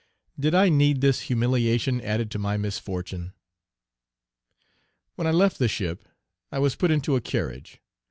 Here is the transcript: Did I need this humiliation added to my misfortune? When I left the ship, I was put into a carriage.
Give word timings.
Did 0.39 0.55
I 0.55 0.69
need 0.69 1.01
this 1.01 1.19
humiliation 1.29 2.01
added 2.01 2.31
to 2.31 2.39
my 2.39 2.57
misfortune? 2.57 3.33
When 5.13 5.27
I 5.27 5.31
left 5.31 5.59
the 5.59 5.67
ship, 5.67 6.05
I 6.51 6.57
was 6.57 6.75
put 6.75 6.89
into 6.89 7.15
a 7.15 7.21
carriage. 7.21 7.79